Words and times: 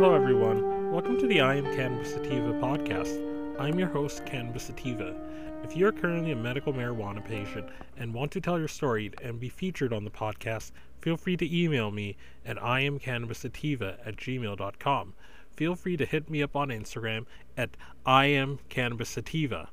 Hello, 0.00 0.14
everyone. 0.14 0.90
Welcome 0.90 1.18
to 1.18 1.26
the 1.26 1.42
I 1.42 1.56
Am 1.56 1.64
Cannabis 1.76 2.14
Sativa 2.14 2.54
podcast. 2.54 3.20
I'm 3.58 3.78
your 3.78 3.88
host, 3.88 4.24
Cannabis 4.24 4.62
Sativa. 4.62 5.14
If 5.62 5.76
you 5.76 5.86
are 5.88 5.92
currently 5.92 6.32
a 6.32 6.36
medical 6.36 6.72
marijuana 6.72 7.22
patient 7.22 7.68
and 7.98 8.14
want 8.14 8.32
to 8.32 8.40
tell 8.40 8.58
your 8.58 8.66
story 8.66 9.12
and 9.22 9.38
be 9.38 9.50
featured 9.50 9.92
on 9.92 10.04
the 10.04 10.10
podcast, 10.10 10.72
feel 11.02 11.18
free 11.18 11.36
to 11.36 11.54
email 11.54 11.90
me 11.90 12.16
at 12.46 12.56
iamcannabissativa 12.56 13.98
at 14.02 14.16
gmail.com. 14.16 15.12
Feel 15.54 15.74
free 15.74 15.98
to 15.98 16.06
hit 16.06 16.30
me 16.30 16.42
up 16.42 16.56
on 16.56 16.70
Instagram 16.70 17.26
at 17.58 17.76
iamcannabissativa. 18.06 19.68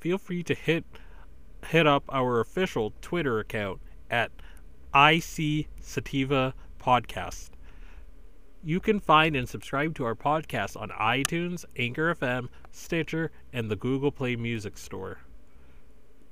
Feel 0.00 0.18
free 0.18 0.42
to 0.42 0.52
hit 0.52 0.84
hit 1.68 1.86
up 1.86 2.04
our 2.10 2.40
official 2.40 2.92
Twitter 3.00 3.38
account 3.38 3.80
at 4.10 4.30
IC 4.94 5.68
Sativa 5.80 6.52
Podcast. 6.78 7.55
You 8.66 8.80
can 8.80 8.98
find 8.98 9.36
and 9.36 9.48
subscribe 9.48 9.94
to 9.94 10.04
our 10.06 10.16
podcast 10.16 10.76
on 10.76 10.88
iTunes, 10.88 11.64
Anchor 11.76 12.12
FM, 12.12 12.48
Stitcher, 12.72 13.30
and 13.52 13.70
the 13.70 13.76
Google 13.76 14.10
Play 14.10 14.34
Music 14.34 14.76
Store. 14.76 15.18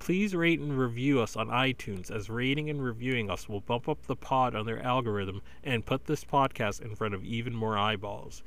Please 0.01 0.35
rate 0.35 0.59
and 0.59 0.77
review 0.77 1.21
us 1.21 1.37
on 1.37 1.47
iTunes, 1.47 2.11
as 2.11 2.29
rating 2.29 2.69
and 2.69 2.83
reviewing 2.83 3.31
us 3.31 3.49
will 3.49 3.61
bump 3.61 3.89
up 3.89 4.03
the 4.09 4.17
pod 4.17 4.57
on 4.57 4.67
their 4.67 4.83
algorithm 4.83 5.43
and 5.63 5.87
put 5.87 6.07
this 6.07 6.25
podcast 6.25 6.83
in 6.83 6.97
front 6.97 7.15
of 7.15 7.25
even 7.25 7.55
more 7.55 7.79
eyeballs. 7.79 8.43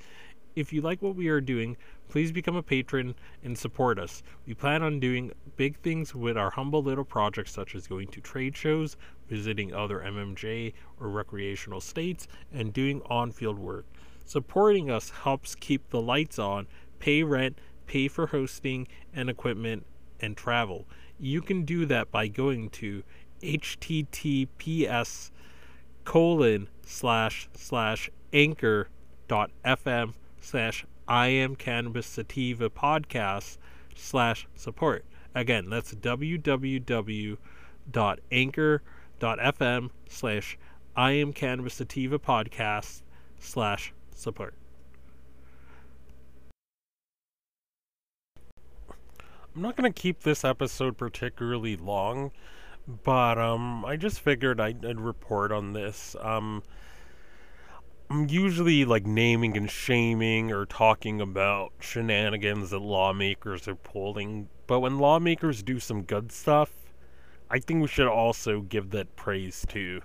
If 0.57 0.73
you 0.73 0.81
like 0.81 1.03
what 1.03 1.15
we 1.15 1.27
are 1.27 1.39
doing, 1.39 1.77
please 2.09 2.31
become 2.31 2.55
a 2.55 2.63
patron 2.63 3.13
and 3.43 3.55
support 3.55 3.99
us. 3.99 4.23
We 4.47 4.55
plan 4.55 4.81
on 4.81 4.99
doing 4.99 5.31
big 5.55 5.77
things 5.81 6.15
with 6.15 6.35
our 6.35 6.49
humble 6.49 6.81
little 6.81 7.05
projects, 7.05 7.51
such 7.51 7.75
as 7.75 7.85
going 7.85 8.07
to 8.07 8.21
trade 8.21 8.57
shows, 8.57 8.97
visiting 9.29 9.71
other 9.71 9.99
MMJ 9.99 10.73
or 10.99 11.09
recreational 11.09 11.79
states, 11.79 12.27
and 12.51 12.73
doing 12.73 13.03
on 13.05 13.31
field 13.31 13.59
work. 13.59 13.85
Supporting 14.25 14.89
us 14.89 15.11
helps 15.11 15.53
keep 15.53 15.91
the 15.91 16.01
lights 16.01 16.39
on, 16.39 16.65
pay 16.97 17.21
rent, 17.21 17.59
pay 17.85 18.07
for 18.07 18.25
hosting 18.25 18.87
and 19.13 19.29
equipment, 19.29 19.85
and 20.19 20.35
travel. 20.35 20.87
You 21.19 21.43
can 21.43 21.65
do 21.65 21.85
that 21.85 22.09
by 22.09 22.29
going 22.29 22.71
to 22.71 23.03
https 23.43 25.29
colon 26.03 26.67
slash 26.83 27.47
slash 27.53 28.09
anchor 28.33 28.89
dot 29.27 29.51
fm 29.63 30.15
slash 30.41 30.85
I 31.07 31.27
am 31.27 31.55
cannabis 31.55 32.05
sativa 32.05 32.69
podcast 32.69 33.57
slash 33.95 34.47
support. 34.55 35.05
Again, 35.33 35.69
that's 35.69 35.93
www.anchor.fm 35.93 37.39
slash 40.09 40.57
I 40.95 41.11
am 41.11 41.33
cannabis 41.33 41.73
sativa 41.75 42.19
podcast 42.19 43.01
slash 43.39 43.93
support. 44.15 44.53
I'm 49.55 49.61
not 49.63 49.75
going 49.75 49.91
to 49.91 50.01
keep 50.01 50.21
this 50.21 50.43
episode 50.45 50.97
particularly 50.97 51.77
long, 51.77 52.31
but 53.03 53.37
um, 53.39 53.85
I 53.85 53.95
just 53.95 54.19
figured 54.19 54.59
I'd, 54.59 54.85
I'd 54.85 54.99
report 54.99 55.51
on 55.51 55.73
this. 55.73 56.15
Um, 56.21 56.61
I'm 58.09 58.29
usually 58.29 58.85
like 58.85 59.05
naming 59.05 59.57
and 59.57 59.69
shaming 59.69 60.51
or 60.51 60.65
talking 60.65 61.19
about 61.19 61.73
shenanigans 61.79 62.69
that 62.69 62.79
lawmakers 62.79 63.67
are 63.67 63.75
pulling, 63.75 64.47
but 64.65 64.79
when 64.79 64.97
lawmakers 64.97 65.61
do 65.61 65.79
some 65.79 66.03
good 66.03 66.31
stuff, 66.31 66.71
I 67.49 67.59
think 67.59 67.81
we 67.81 67.87
should 67.87 68.07
also 68.07 68.61
give 68.61 68.91
that 68.91 69.15
praise 69.17 69.65
too. 69.67 70.01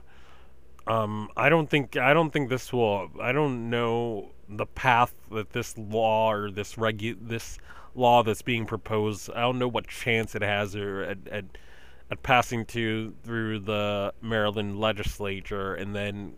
Um, 0.86 1.28
I 1.36 1.48
don't 1.48 1.70
think 1.70 1.96
I 1.96 2.12
don't 2.12 2.32
think 2.32 2.48
this 2.48 2.72
will. 2.72 3.08
I 3.20 3.30
don't 3.30 3.70
know 3.70 4.30
the 4.48 4.66
path 4.66 5.14
that 5.30 5.50
this 5.50 5.78
law 5.78 6.32
or 6.32 6.50
this 6.50 6.74
regu 6.74 7.16
this 7.20 7.58
law 7.94 8.24
that's 8.24 8.42
being 8.42 8.66
proposed. 8.66 9.30
I 9.30 9.42
don't 9.42 9.60
know 9.60 9.68
what 9.68 9.86
chance 9.86 10.34
it 10.34 10.42
has 10.42 10.74
or 10.74 11.02
at, 11.02 11.18
at 11.30 11.44
passing 12.16 12.64
to 12.66 13.14
through 13.22 13.60
the 13.60 14.12
Maryland 14.20 14.78
legislature 14.78 15.74
and 15.74 15.94
then 15.94 16.34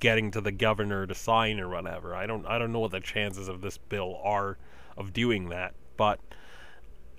getting 0.00 0.30
to 0.30 0.40
the 0.40 0.52
governor 0.52 1.06
to 1.06 1.14
sign 1.14 1.60
or 1.60 1.68
whatever. 1.68 2.14
I 2.14 2.26
don't 2.26 2.46
I 2.46 2.58
don't 2.58 2.72
know 2.72 2.80
what 2.80 2.92
the 2.92 3.00
chances 3.00 3.48
of 3.48 3.60
this 3.60 3.78
bill 3.78 4.20
are 4.22 4.56
of 4.96 5.12
doing 5.12 5.48
that, 5.50 5.74
but 5.96 6.20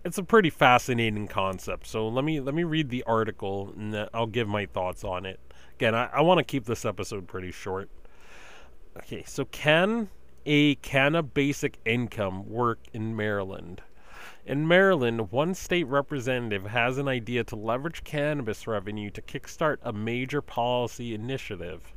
it's 0.03 0.17
a 0.17 0.23
pretty 0.23 0.49
fascinating 0.49 1.27
concept. 1.27 1.87
So 1.87 2.07
let 2.07 2.23
me 2.23 2.39
let 2.39 2.55
me 2.55 2.63
read 2.63 2.89
the 2.89 3.03
article 3.03 3.73
and 3.75 3.95
uh, 3.95 4.09
I'll 4.13 4.27
give 4.27 4.47
my 4.47 4.65
thoughts 4.65 5.03
on 5.03 5.25
it. 5.25 5.39
Again, 5.75 5.95
I, 5.95 6.05
I 6.07 6.21
want 6.21 6.39
to 6.39 6.43
keep 6.43 6.65
this 6.65 6.85
episode 6.85 7.27
pretty 7.27 7.51
short. 7.51 7.89
Okay, 8.97 9.23
so 9.25 9.45
can 9.45 10.09
a 10.45 10.75
can 10.75 11.15
a 11.15 11.23
basic 11.23 11.77
income 11.85 12.49
work 12.49 12.79
in 12.93 13.15
Maryland? 13.15 13.81
In 14.49 14.67
Maryland, 14.67 15.31
one 15.31 15.53
state 15.53 15.85
representative 15.85 16.65
has 16.65 16.97
an 16.97 17.07
idea 17.07 17.43
to 17.43 17.55
leverage 17.55 18.03
cannabis 18.03 18.65
revenue 18.65 19.11
to 19.11 19.21
kickstart 19.21 19.77
a 19.83 19.93
major 19.93 20.41
policy 20.41 21.13
initiative. 21.13 21.93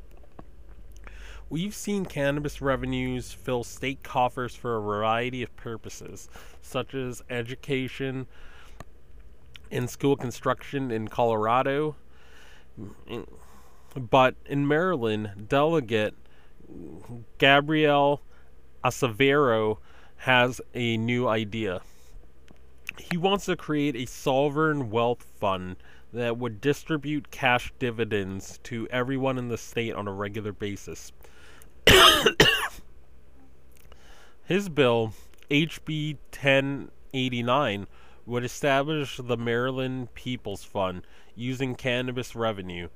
We've 1.49 1.75
seen 1.75 2.05
cannabis 2.05 2.61
revenues 2.61 3.33
fill 3.33 3.65
state 3.65 4.03
coffers 4.03 4.55
for 4.55 4.77
a 4.77 4.83
variety 4.83 5.43
of 5.43 5.57
purposes, 5.57 6.29
such 6.61 6.95
as 6.95 7.23
education 7.31 8.27
and 9.71 9.89
school 9.89 10.15
construction 10.15 10.91
in 10.91 11.09
Colorado. 11.09 11.97
But 13.97 14.35
in 14.45 14.69
Maryland, 14.69 15.47
Delegate 15.49 16.13
Gabrielle 17.39 18.21
Acevero 18.85 19.79
has 20.17 20.61
a 20.75 20.99
new 20.99 21.27
idea. 21.27 21.81
He 22.99 23.17
wants 23.17 23.47
to 23.47 23.57
create 23.57 23.97
a 23.97 24.07
sovereign 24.07 24.91
wealth 24.91 25.23
fund 25.39 25.77
that 26.13 26.37
would 26.39 26.61
distribute 26.61 27.31
cash 27.31 27.73
dividends 27.79 28.59
to 28.65 28.87
everyone 28.91 29.39
in 29.39 29.49
the 29.49 29.59
state 29.59 29.95
on 29.95 30.07
a 30.07 30.13
regular 30.13 30.53
basis. 30.53 31.13
His 34.45 34.69
bill, 34.69 35.15
HB 35.51 36.19
1089, 36.31 37.87
would 38.27 38.45
establish 38.45 39.19
the 39.23 39.37
Maryland 39.37 40.15
People's 40.15 40.65
Fund 40.65 41.03
using 41.35 41.75
cannabis 41.75 42.37
revenue. 42.37 42.89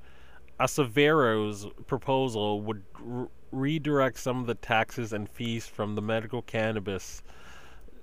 Acevero's 0.61 1.67
proposal 1.87 2.61
would 2.61 2.83
r- 3.07 3.29
redirect 3.51 4.19
some 4.19 4.41
of 4.41 4.47
the 4.47 4.55
taxes 4.55 5.13
and 5.13 5.29
fees 5.29 5.67
from 5.67 5.95
the 5.95 6.03
medical 6.03 6.43
cannabis 6.43 7.23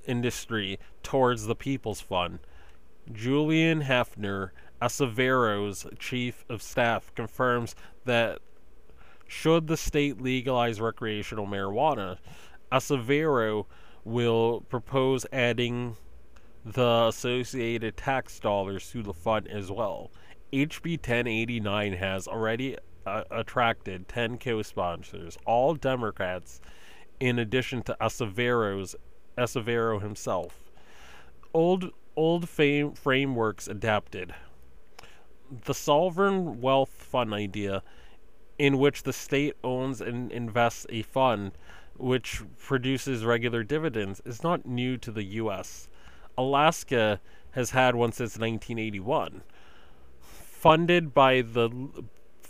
industry 0.05 0.79
towards 1.01 1.45
the 1.45 1.55
People's 1.55 2.01
Fund. 2.01 2.39
Julian 3.11 3.81
Hefner, 3.83 4.51
Acevero's 4.81 5.85
chief 5.99 6.45
of 6.49 6.61
staff, 6.61 7.13
confirms 7.15 7.75
that 8.05 8.39
should 9.27 9.67
the 9.67 9.77
state 9.77 10.21
legalize 10.21 10.79
recreational 10.79 11.47
marijuana, 11.47 12.17
Acevero 12.71 13.65
will 14.03 14.61
propose 14.69 15.25
adding 15.31 15.97
the 16.65 17.07
associated 17.07 17.97
tax 17.97 18.39
dollars 18.39 18.89
to 18.91 19.03
the 19.03 19.13
fund 19.13 19.47
as 19.47 19.71
well. 19.71 20.11
HB 20.51 20.97
1089 20.97 21.93
has 21.93 22.27
already 22.27 22.77
uh, 23.05 23.23
attracted 23.31 24.07
10 24.07 24.37
co-sponsors, 24.37 25.37
all 25.45 25.75
Democrats, 25.75 26.61
in 27.19 27.39
addition 27.39 27.81
to 27.83 27.97
Acevero's 27.99 28.95
Acevero 29.37 30.01
himself. 30.01 30.71
Old 31.53 31.91
old 32.15 32.47
fame 32.47 32.93
frameworks 32.93 33.67
adapted. 33.67 34.33
The 35.65 35.73
sovereign 35.73 36.61
wealth 36.61 36.89
fund 36.89 37.33
idea 37.33 37.83
in 38.57 38.77
which 38.77 39.03
the 39.03 39.13
state 39.13 39.55
owns 39.63 40.01
and 40.01 40.31
invests 40.31 40.85
a 40.89 41.01
fund 41.01 41.53
which 41.97 42.41
produces 42.57 43.25
regular 43.25 43.63
dividends 43.63 44.21
is 44.25 44.43
not 44.43 44.65
new 44.65 44.97
to 44.97 45.11
the 45.11 45.23
US. 45.23 45.87
Alaska 46.37 47.19
has 47.51 47.71
had 47.71 47.95
one 47.95 48.11
since 48.11 48.37
1981. 48.37 49.43
Funded 50.19 51.13
by 51.13 51.41
the 51.41 51.69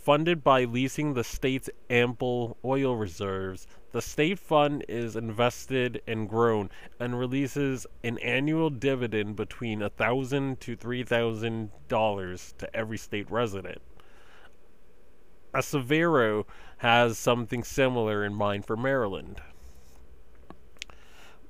funded 0.04 0.44
by 0.44 0.64
leasing 0.64 1.14
the 1.14 1.24
state's 1.24 1.70
ample 1.88 2.58
oil 2.62 2.94
reserves, 2.94 3.66
the 3.92 4.02
state 4.02 4.38
fund 4.38 4.84
is 4.86 5.16
invested 5.16 6.02
and 6.06 6.28
grown 6.28 6.68
and 7.00 7.18
releases 7.18 7.86
an 8.02 8.18
annual 8.18 8.68
dividend 8.68 9.34
between 9.34 9.80
a 9.80 9.88
thousand 9.88 10.60
to 10.60 10.76
three 10.76 11.02
thousand 11.02 11.70
dollars 11.88 12.52
to 12.58 12.76
every 12.76 12.98
state 12.98 13.30
resident. 13.30 13.80
Acevero 15.54 16.44
has 16.78 17.16
something 17.16 17.64
similar 17.64 18.24
in 18.24 18.34
mind 18.34 18.66
for 18.66 18.76
Maryland. 18.76 19.40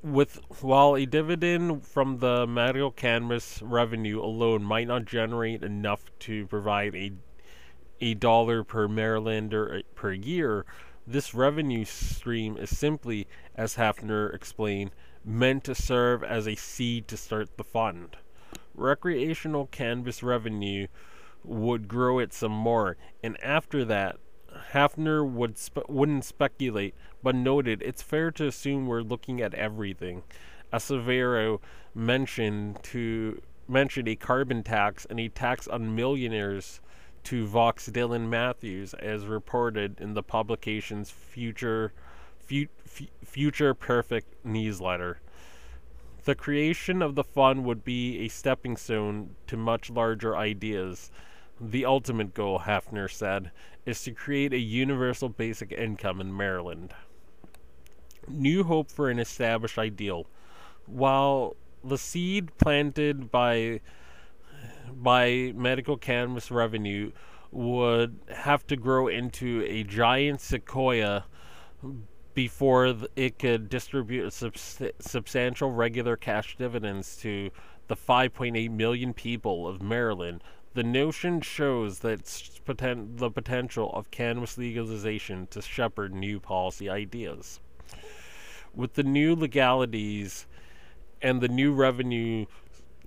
With 0.01 0.39
while 0.61 0.95
a 0.95 1.07
dividend 1.07 1.85
from 1.85 2.19
the 2.19 2.47
medical 2.47 2.93
cannabis 2.93 3.61
revenue 3.63 4.23
alone 4.23 4.63
might 4.63 4.87
not 4.87 5.07
generate 5.07 5.65
enough 5.65 6.05
to 6.21 6.47
provide 6.47 6.95
a 6.95 7.13
a 8.01 8.15
dollar 8.15 8.65
per 8.65 8.89
Marylander 8.89 9.79
uh, 9.79 9.83
per 9.95 10.13
year, 10.13 10.65
This 11.07 11.35
revenue 11.35 11.85
stream 11.85 12.57
is 12.57 12.77
simply, 12.77 13.27
as 13.55 13.77
Hafner 13.77 14.35
explained, 14.35 14.93
meant 15.23 15.65
to 15.65 15.75
serve 15.75 16.25
as 16.25 16.49
a 16.49 16.55
seed 16.55 17.09
to 17.09 17.17
start 17.19 17.57
the 17.57 17.65
fund. 17.65 18.17
Recreational 18.75 19.67
cannabis 19.67 20.23
revenue 20.23 20.87
would 21.45 21.89
grow 21.89 22.19
it 22.19 22.33
some 22.33 22.53
more, 22.53 22.97
and 23.23 23.43
after 23.45 23.85
that, 23.85 24.17
Hafner 24.73 25.29
would 25.29 25.59
spe- 25.59 25.89
wouldn't 25.89 26.25
speculate, 26.25 26.95
but 27.23 27.35
noted 27.35 27.83
it's 27.83 28.03
fair 28.03 28.31
to 28.33 28.47
assume 28.47 28.87
we're 28.87 29.03
looking 29.03 29.43
at 29.43 29.53
everything. 29.55 30.23
Acevero 30.73 31.61
mentioned 31.95 32.83
to 32.85 33.43
mentioned 33.69 34.09
a 34.09 34.17
carbon 34.17 34.63
tax 34.63 35.07
and 35.09 35.21
a 35.21 35.29
tax 35.29 35.69
on 35.69 35.95
millionaires 35.95 36.81
to 37.25 37.47
Vox 37.47 37.89
Dylan 37.89 38.29
Matthews, 38.29 38.95
as 38.95 39.27
reported 39.27 40.01
in 40.01 40.15
the 40.15 40.23
publication's 40.23 41.11
Future 41.11 41.93
Fu- 42.39 42.69
Future 43.25 43.75
Perfect 43.75 44.45
newsletter. 44.45 45.21
The 46.25 46.35
creation 46.35 47.03
of 47.03 47.15
the 47.15 47.25
fund 47.25 47.65
would 47.65 47.85
be 47.85 48.21
a 48.21 48.29
stepping 48.29 48.77
stone 48.77 49.37
to 49.47 49.57
much 49.57 49.91
larger 49.91 50.37
ideas. 50.37 51.11
The 51.61 51.85
ultimate 51.85 52.35
goal, 52.35 52.61
Hafner 52.61 53.11
said, 53.11 53.51
is 53.87 54.03
to 54.05 54.13
create 54.13 54.53
a 54.53 54.59
universal 54.59 55.29
basic 55.29 55.73
income 55.73 56.21
in 56.21 56.37
Maryland. 56.37 56.95
New 58.27 58.65
hope 58.65 58.91
for 58.91 59.11
an 59.11 59.19
established 59.19 59.79
ideal. 59.79 60.27
While 60.87 61.57
the 61.83 61.99
seed 61.99 62.57
planted 62.57 63.31
by 63.31 63.81
by 64.93 65.53
medical 65.55 65.97
cannabis 65.97 66.51
revenue 66.51 67.13
would 67.51 68.19
have 68.29 68.67
to 68.67 68.77
grow 68.77 69.07
into 69.07 69.65
a 69.69 69.85
giant 69.85 70.41
sequoia 70.41 71.25
before 72.35 72.97
it 73.15 73.39
could 73.39 73.69
distribute 73.69 74.27
subst- 74.27 74.91
substantial 74.99 75.71
regular 75.71 76.17
cash 76.17 76.57
dividends 76.57 77.17
to 77.17 77.51
the 77.87 77.97
5.8 77.97 78.71
million 78.71 79.15
people 79.15 79.69
of 79.69 79.81
Maryland. 79.81 80.43
The 80.75 80.83
notion 80.83 81.41
shows 81.41 82.01
that 82.01 82.25
poten- 82.25 83.19
the 83.19 83.31
potential 83.31 83.93
of 83.93 84.11
cannabis 84.11 84.59
legalization 84.59 85.47
to 85.49 85.63
shepherd 85.63 86.13
new 86.13 86.41
policy 86.41 86.91
ideas. 86.91 87.61
With 88.75 88.95
the 88.95 89.05
new 89.05 89.37
legalities 89.37 90.49
and 91.23 91.41
the 91.41 91.49
new 91.49 91.73
revenue 91.73 92.47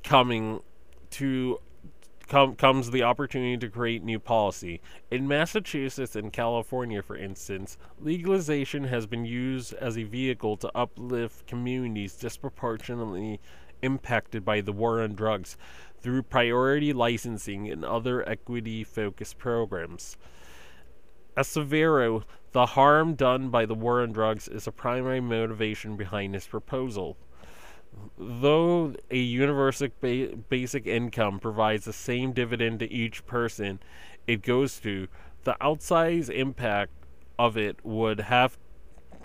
coming 0.03 0.61
to 1.11 1.59
com- 2.27 2.55
comes 2.55 2.91
the 2.91 3.03
opportunity 3.03 3.57
to 3.57 3.69
create 3.69 4.03
new 4.03 4.19
policy. 4.19 4.81
In 5.11 5.27
Massachusetts 5.27 6.15
and 6.15 6.31
California, 6.33 7.01
for 7.01 7.17
instance, 7.17 7.77
legalization 7.99 8.85
has 8.85 9.05
been 9.05 9.25
used 9.25 9.73
as 9.73 9.97
a 9.97 10.03
vehicle 10.03 10.57
to 10.57 10.71
uplift 10.75 11.47
communities 11.47 12.15
disproportionately 12.15 13.39
impacted 13.81 14.43
by 14.43 14.61
the 14.61 14.71
war 14.71 15.01
on 15.01 15.13
drugs 15.13 15.57
through 16.01 16.23
priority 16.23 16.93
licensing 16.93 17.69
and 17.69 17.83
other 17.83 18.27
equity 18.27 18.83
focused 18.83 19.37
programs. 19.37 20.17
Acevero, 21.35 22.23
the 22.51 22.65
harm 22.65 23.13
done 23.13 23.49
by 23.49 23.65
the 23.65 23.75
war 23.75 24.01
on 24.01 24.11
drugs 24.11 24.47
is 24.47 24.65
a 24.65 24.71
primary 24.71 25.21
motivation 25.21 25.95
behind 25.95 26.33
this 26.33 26.47
proposal. 26.47 27.17
Though 28.17 28.95
a 29.11 29.17
universal 29.17 29.89
ba- 30.01 30.35
basic 30.49 30.87
income 30.87 31.39
provides 31.39 31.85
the 31.85 31.93
same 31.93 32.33
dividend 32.33 32.79
to 32.79 32.91
each 32.91 33.25
person 33.25 33.79
it 34.25 34.41
goes 34.41 34.79
to, 34.81 35.07
the 35.43 35.55
outsized 35.61 36.29
impact 36.29 36.91
of 37.39 37.57
it 37.57 37.77
would 37.83 38.19
have 38.19 38.57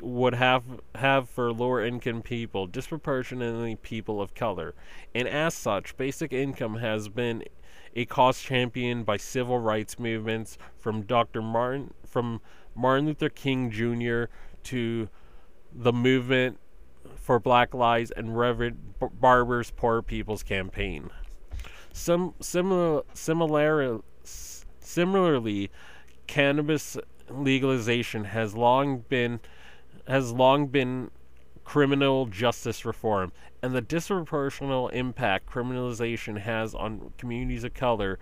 would 0.00 0.35
have 0.35 0.64
have 0.97 1.29
for 1.29 1.53
lower 1.53 1.85
income 1.85 2.23
people, 2.23 2.67
disproportionately 2.67 3.76
people 3.76 4.20
of 4.20 4.35
color. 4.35 4.75
And 5.14 5.29
as 5.29 5.55
such, 5.55 5.97
basic 5.97 6.32
income 6.32 6.76
has 6.76 7.09
been 7.09 7.44
a 7.94 8.05
cause 8.06 8.41
championed 8.41 9.06
by 9.06 9.17
civil 9.17 9.59
rights 9.59 9.99
movements 9.99 10.59
from 10.79 11.03
Dr. 11.03 11.43
Martin 11.43 11.94
from 12.06 12.41
Martin 12.75 13.06
Luther 13.06 13.29
King 13.29 13.70
Jr. 13.70 14.25
to 14.64 15.09
the 15.73 15.93
movement 15.93 16.59
for 17.22 17.38
Black 17.38 17.72
Lives 17.72 18.10
and 18.10 18.36
Reverend 18.36 18.94
Barber's 19.20 19.70
Poor 19.70 20.02
People's 20.02 20.42
Campaign. 20.42 21.08
Similar, 21.92 23.02
similar, 23.12 24.00
similarly, 24.80 25.70
cannabis 26.26 26.98
legalization 27.30 28.24
has 28.24 28.54
long 28.54 29.04
been 29.08 29.40
has 30.08 30.32
long 30.32 30.66
been 30.66 31.10
criminal 31.64 32.26
justice 32.26 32.84
reform, 32.84 33.30
and 33.62 33.72
the 33.72 33.80
disproportionate 33.80 34.92
impact 34.92 35.48
criminalization 35.48 36.38
has 36.38 36.75
on 36.75 37.12
communities 37.18 37.62
of 37.62 37.72
color 37.72 38.18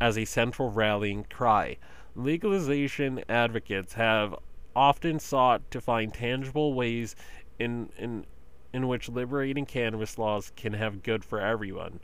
as 0.00 0.18
a 0.18 0.24
central 0.24 0.68
rallying 0.70 1.24
cry. 1.30 1.76
Legalization 2.16 3.22
advocates 3.28 3.92
have 3.92 4.34
often 4.74 5.20
sought 5.20 5.70
to 5.70 5.80
find 5.80 6.12
tangible 6.12 6.74
ways 6.74 7.14
in 7.62 7.90
in 7.96 8.26
in 8.72 8.88
which 8.88 9.08
liberating 9.08 9.66
cannabis 9.66 10.18
laws 10.18 10.52
can 10.56 10.72
have 10.72 11.02
good 11.02 11.24
for 11.24 11.40
everyone. 11.40 12.00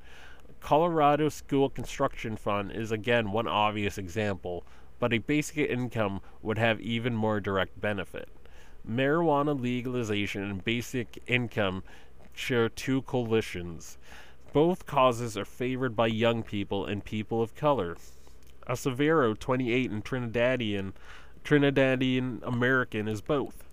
Colorado 0.61 1.29
School 1.29 1.71
Construction 1.71 2.37
Fund 2.37 2.73
is 2.73 2.93
again 2.93 3.33
one 3.33 3.49
obvious 3.49 3.97
example, 3.97 4.65
but 4.99 5.13
a 5.13 5.19
basic 5.19 5.57
income 5.57 6.21
would 6.43 6.59
have 6.59 6.81
even 6.81 7.15
more 7.15 7.41
direct 7.41 7.81
benefit. 7.81 8.29
Marijuana 8.89 9.59
legalization 9.59 10.43
and 10.43 10.65
basic 10.65 11.23
income 11.27 11.83
share 12.35 12.69
two 12.69 13.03
coalitions. 13.03 13.99
Both 14.53 14.87
causes 14.87 15.37
are 15.37 15.45
favored 15.45 15.95
by 15.95 16.07
young 16.07 16.43
people 16.43 16.87
and 16.87 17.05
people 17.05 17.43
of 17.43 17.55
color. 17.55 17.97
Acevero, 18.69 19.39
28, 19.39 19.91
and 19.91 20.05
Trinidadian, 20.05 20.93
Trinidadian 21.45 22.41
American 22.43 23.09
is 23.09 23.21
both 23.21 23.68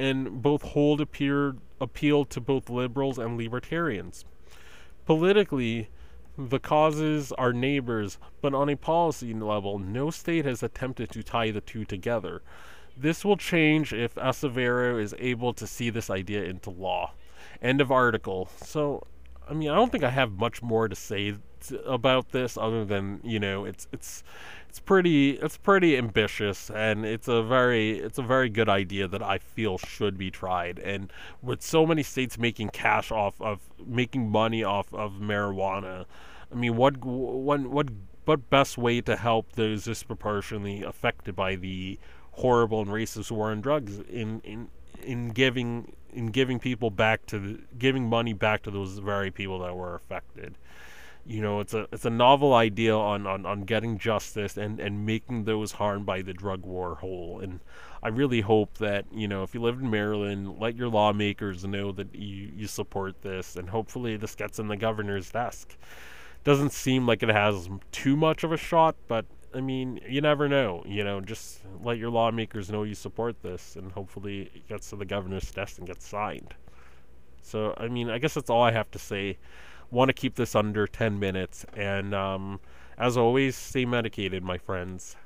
and 0.00 0.40
both 0.40 0.62
hold 0.62 1.00
appear, 1.00 1.56
appeal 1.80 2.24
to 2.24 2.40
both 2.40 2.70
liberals 2.70 3.18
and 3.18 3.36
libertarians. 3.36 4.24
Politically, 5.04 5.90
the 6.38 6.58
causes 6.58 7.32
are 7.32 7.52
neighbors, 7.52 8.18
but 8.40 8.54
on 8.54 8.70
a 8.70 8.76
policy 8.76 9.34
level, 9.34 9.78
no 9.78 10.10
state 10.10 10.46
has 10.46 10.62
attempted 10.62 11.10
to 11.10 11.22
tie 11.22 11.50
the 11.50 11.60
two 11.60 11.84
together. 11.84 12.40
This 12.96 13.24
will 13.24 13.36
change 13.36 13.92
if 13.92 14.14
Acevero 14.14 15.00
is 15.00 15.14
able 15.18 15.52
to 15.52 15.66
see 15.66 15.90
this 15.90 16.08
idea 16.08 16.44
into 16.44 16.70
law. 16.70 17.12
End 17.60 17.82
of 17.82 17.92
article. 17.92 18.48
So, 18.64 19.06
I 19.48 19.52
mean, 19.52 19.68
I 19.68 19.74
don't 19.74 19.92
think 19.92 20.04
I 20.04 20.10
have 20.10 20.32
much 20.32 20.62
more 20.62 20.88
to 20.88 20.96
say 20.96 21.34
about 21.84 22.32
this 22.32 22.56
other 22.56 22.84
than 22.84 23.20
you 23.22 23.38
know 23.38 23.64
it's 23.64 23.86
it's 23.92 24.22
it's 24.68 24.78
pretty 24.78 25.32
it's 25.32 25.56
pretty 25.56 25.96
ambitious 25.98 26.70
and 26.70 27.04
it's 27.04 27.26
a 27.26 27.42
very 27.42 27.98
it's 27.98 28.18
a 28.18 28.22
very 28.22 28.48
good 28.48 28.68
idea 28.68 29.08
that 29.08 29.22
I 29.22 29.38
feel 29.38 29.78
should 29.78 30.16
be 30.16 30.30
tried. 30.30 30.78
And 30.78 31.12
with 31.42 31.60
so 31.60 31.84
many 31.84 32.04
states 32.04 32.38
making 32.38 32.68
cash 32.68 33.10
off 33.10 33.40
of 33.40 33.58
making 33.84 34.30
money 34.30 34.62
off 34.62 34.94
of 34.94 35.14
marijuana 35.14 36.06
I 36.52 36.54
mean 36.54 36.76
what 36.76 37.04
what 37.04 37.60
what 37.62 37.88
what 38.26 38.50
best 38.50 38.78
way 38.78 39.00
to 39.00 39.16
help 39.16 39.52
those 39.52 39.84
disproportionately 39.84 40.82
affected 40.84 41.34
by 41.34 41.56
the 41.56 41.98
horrible 42.32 42.80
and 42.82 42.90
racist 42.90 43.32
war 43.32 43.50
on 43.50 43.60
drugs 43.60 43.98
in 44.08 44.40
in 44.44 44.68
in 45.02 45.30
giving 45.30 45.92
in 46.12 46.26
giving 46.26 46.58
people 46.58 46.90
back 46.90 47.26
to 47.26 47.38
the, 47.38 47.60
giving 47.78 48.08
money 48.08 48.32
back 48.32 48.62
to 48.62 48.70
those 48.70 48.98
very 48.98 49.30
people 49.30 49.58
that 49.58 49.74
were 49.74 49.94
affected 49.94 50.54
you 51.26 51.40
know 51.40 51.60
it's 51.60 51.74
a 51.74 51.86
it's 51.92 52.04
a 52.04 52.10
novel 52.10 52.54
idea 52.54 52.94
on, 52.94 53.26
on, 53.26 53.44
on 53.46 53.62
getting 53.62 53.98
justice 53.98 54.56
and, 54.56 54.80
and 54.80 55.06
making 55.06 55.44
those 55.44 55.72
harmed 55.72 56.06
by 56.06 56.22
the 56.22 56.32
drug 56.32 56.64
war 56.64 56.96
whole. 56.96 57.40
And 57.40 57.60
I 58.02 58.08
really 58.08 58.40
hope 58.40 58.78
that 58.78 59.04
you 59.12 59.28
know 59.28 59.42
if 59.42 59.54
you 59.54 59.60
live 59.60 59.80
in 59.80 59.90
Maryland 59.90 60.58
let 60.58 60.76
your 60.76 60.88
lawmakers 60.88 61.64
know 61.64 61.92
that 61.92 62.14
you, 62.14 62.52
you 62.56 62.66
support 62.66 63.22
this 63.22 63.56
and 63.56 63.68
hopefully 63.68 64.16
this 64.16 64.34
gets 64.34 64.58
in 64.58 64.68
the 64.68 64.76
governor's 64.76 65.30
desk. 65.30 65.76
Doesn't 66.42 66.72
seem 66.72 67.06
like 67.06 67.22
it 67.22 67.28
has 67.28 67.68
too 67.92 68.16
much 68.16 68.44
of 68.44 68.52
a 68.52 68.56
shot 68.56 68.96
but 69.06 69.26
I 69.54 69.60
mean 69.60 70.00
you 70.08 70.20
never 70.20 70.48
know 70.48 70.82
you 70.86 71.04
know 71.04 71.20
just 71.20 71.60
let 71.82 71.98
your 71.98 72.10
lawmakers 72.10 72.70
know 72.70 72.82
you 72.82 72.94
support 72.94 73.42
this 73.42 73.76
and 73.76 73.92
hopefully 73.92 74.50
it 74.54 74.68
gets 74.68 74.90
to 74.90 74.96
the 74.96 75.04
governor's 75.04 75.50
desk 75.50 75.78
and 75.78 75.86
gets 75.86 76.06
signed. 76.06 76.54
So 77.42 77.74
I 77.76 77.88
mean 77.88 78.08
I 78.08 78.18
guess 78.18 78.34
that's 78.34 78.50
all 78.50 78.62
I 78.62 78.72
have 78.72 78.90
to 78.92 78.98
say 78.98 79.38
want 79.90 80.08
to 80.08 80.12
keep 80.12 80.36
this 80.36 80.54
under 80.54 80.86
10 80.86 81.18
minutes. 81.18 81.64
And 81.74 82.14
um, 82.14 82.60
as 82.98 83.16
always, 83.16 83.56
stay 83.56 83.84
medicated, 83.84 84.42
my 84.42 84.58
friends. 84.58 85.16